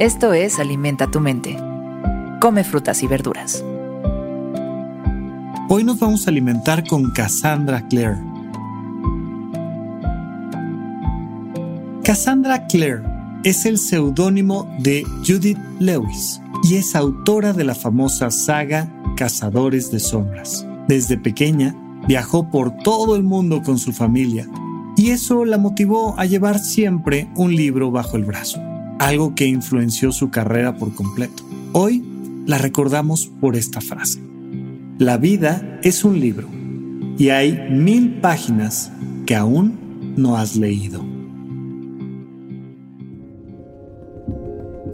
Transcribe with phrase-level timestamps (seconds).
[0.00, 1.56] Esto es Alimenta tu mente.
[2.40, 3.64] Come frutas y verduras.
[5.68, 8.18] Hoy nos vamos a alimentar con Cassandra Clare.
[12.02, 13.02] Cassandra Clare
[13.44, 20.00] es el seudónimo de Judith Lewis y es autora de la famosa saga Cazadores de
[20.00, 20.66] Sombras.
[20.88, 21.72] Desde pequeña
[22.08, 24.48] viajó por todo el mundo con su familia
[24.96, 28.60] y eso la motivó a llevar siempre un libro bajo el brazo,
[28.98, 31.42] algo que influenció su carrera por completo.
[31.72, 32.04] Hoy
[32.46, 34.20] la recordamos por esta frase.
[34.98, 36.48] La vida es un libro
[37.18, 38.92] y hay mil páginas
[39.26, 41.04] que aún no has leído.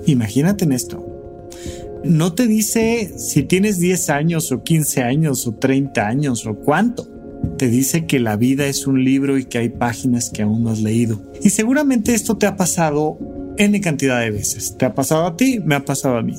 [0.06, 1.06] Imagínate en esto.
[2.04, 7.06] No te dice si tienes 10 años o 15 años o 30 años o cuánto
[7.58, 10.70] te dice que la vida es un libro y que hay páginas que aún no
[10.70, 11.20] has leído.
[11.42, 13.18] Y seguramente esto te ha pasado
[13.60, 14.78] N cantidad de veces.
[14.78, 16.34] Te ha pasado a ti, me ha pasado a mí.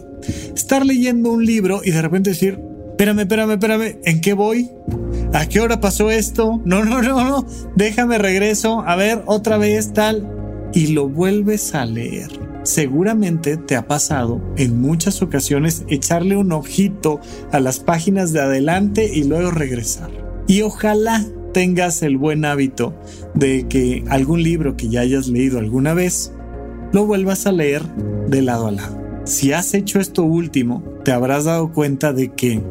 [0.56, 4.72] Estar leyendo un libro y de repente decir, espérame, espérame, espérame, ¿en qué voy?
[5.32, 6.60] ¿A qué hora pasó esto?
[6.66, 10.28] No, no, no, no, déjame regreso, a ver, otra vez tal.
[10.74, 12.32] Y lo vuelves a leer.
[12.64, 17.20] Seguramente te ha pasado en muchas ocasiones echarle un ojito
[17.52, 20.10] a las páginas de adelante y luego regresar.
[20.48, 23.00] Y ojalá tengas el buen hábito
[23.36, 26.34] de que algún libro que ya hayas leído alguna vez,
[26.92, 27.84] lo vuelvas a leer
[28.28, 29.02] de lado a lado.
[29.26, 32.62] Si has hecho esto último, te habrás dado cuenta de que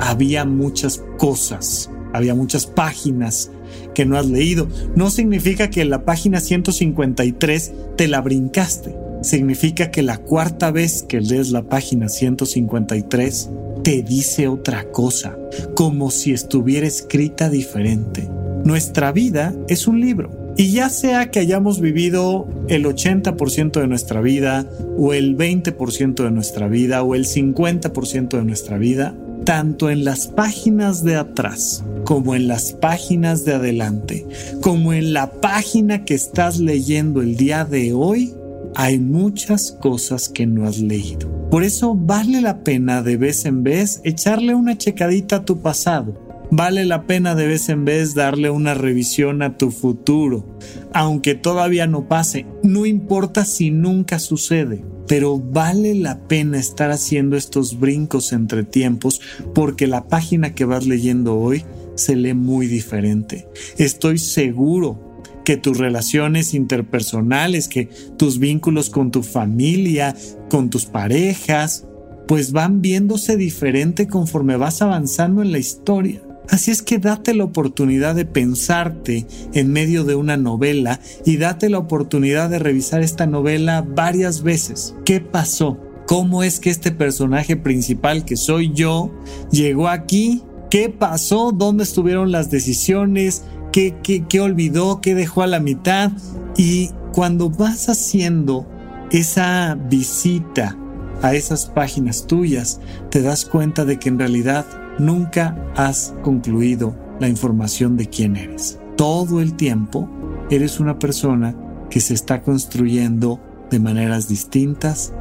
[0.00, 3.50] había muchas cosas, había muchas páginas
[3.94, 4.68] que no has leído.
[4.94, 8.94] No significa que la página 153 te la brincaste.
[9.22, 13.50] Significa que la cuarta vez que lees la página 153
[13.82, 15.38] te dice otra cosa,
[15.74, 18.28] como si estuviera escrita diferente.
[18.64, 20.43] Nuestra vida es un libro.
[20.56, 24.66] Y ya sea que hayamos vivido el 80% de nuestra vida,
[24.96, 30.28] o el 20% de nuestra vida, o el 50% de nuestra vida, tanto en las
[30.28, 34.26] páginas de atrás como en las páginas de adelante,
[34.60, 38.34] como en la página que estás leyendo el día de hoy,
[38.74, 41.28] hay muchas cosas que no has leído.
[41.50, 46.23] Por eso vale la pena de vez en vez echarle una checadita a tu pasado.
[46.56, 50.56] Vale la pena de vez en vez darle una revisión a tu futuro.
[50.92, 54.84] Aunque todavía no pase, no importa si nunca sucede.
[55.08, 59.20] Pero vale la pena estar haciendo estos brincos entre tiempos
[59.52, 61.64] porque la página que vas leyendo hoy
[61.96, 63.48] se lee muy diferente.
[63.76, 70.14] Estoy seguro que tus relaciones interpersonales, que tus vínculos con tu familia,
[70.48, 71.84] con tus parejas,
[72.28, 76.22] pues van viéndose diferente conforme vas avanzando en la historia.
[76.50, 81.68] Así es que date la oportunidad de pensarte en medio de una novela y date
[81.70, 84.94] la oportunidad de revisar esta novela varias veces.
[85.04, 85.78] ¿Qué pasó?
[86.06, 89.10] ¿Cómo es que este personaje principal que soy yo
[89.50, 90.42] llegó aquí?
[90.70, 91.52] ¿Qué pasó?
[91.52, 93.42] ¿Dónde estuvieron las decisiones?
[93.74, 96.12] qué, olvidó, qué dejó a la mitad.
[96.56, 98.66] Y cuando vas haciendo
[99.10, 100.76] esa visita
[101.22, 104.66] a esas páginas tuyas, te das cuenta de que en realidad
[104.98, 108.78] nunca has concluido la información de quién eres.
[108.96, 110.08] Todo el tiempo
[110.50, 111.54] eres una persona
[111.90, 113.40] que se está construyendo
[113.70, 115.12] de maneras distintas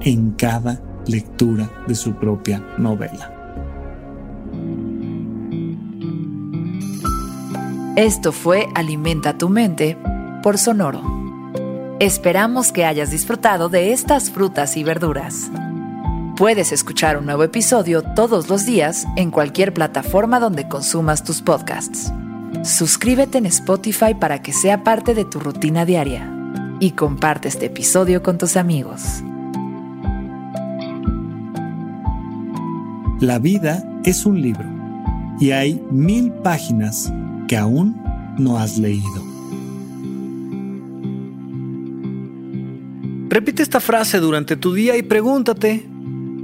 [0.00, 3.32] en cada lectura de su propia novela.
[7.96, 9.96] Esto fue Alimenta tu mente
[10.42, 11.00] por Sonoro.
[11.98, 15.50] Esperamos que hayas disfrutado de estas frutas y verduras.
[16.36, 22.12] Puedes escuchar un nuevo episodio todos los días en cualquier plataforma donde consumas tus podcasts.
[22.62, 26.30] Suscríbete en Spotify para que sea parte de tu rutina diaria
[26.78, 29.00] y comparte este episodio con tus amigos.
[33.18, 34.68] La vida es un libro
[35.40, 37.10] y hay mil páginas
[37.48, 37.98] que aún
[38.36, 39.24] no has leído.
[43.30, 45.95] Repite esta frase durante tu día y pregúntate,